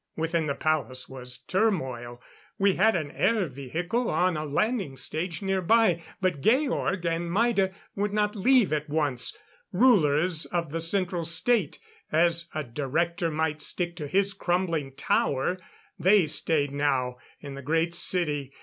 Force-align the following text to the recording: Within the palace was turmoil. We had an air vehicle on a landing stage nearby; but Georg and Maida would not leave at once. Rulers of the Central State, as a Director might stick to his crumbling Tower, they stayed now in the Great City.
Within 0.15 0.47
the 0.47 0.55
palace 0.55 1.07
was 1.07 1.37
turmoil. 1.37 2.19
We 2.57 2.73
had 2.73 2.95
an 2.95 3.11
air 3.11 3.45
vehicle 3.47 4.09
on 4.09 4.35
a 4.35 4.45
landing 4.45 4.97
stage 4.97 5.43
nearby; 5.43 6.01
but 6.19 6.41
Georg 6.41 7.05
and 7.05 7.31
Maida 7.31 7.71
would 7.95 8.11
not 8.11 8.35
leave 8.35 8.73
at 8.73 8.89
once. 8.89 9.37
Rulers 9.71 10.47
of 10.47 10.71
the 10.71 10.81
Central 10.81 11.23
State, 11.23 11.77
as 12.11 12.47
a 12.55 12.63
Director 12.63 13.29
might 13.29 13.61
stick 13.61 13.95
to 13.97 14.07
his 14.07 14.33
crumbling 14.33 14.93
Tower, 14.95 15.59
they 15.99 16.25
stayed 16.25 16.71
now 16.71 17.17
in 17.39 17.53
the 17.53 17.61
Great 17.61 17.93
City. 17.93 18.51